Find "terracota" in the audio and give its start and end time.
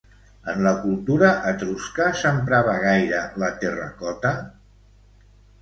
3.65-4.33